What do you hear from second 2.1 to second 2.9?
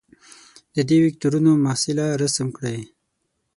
رسم کړئ.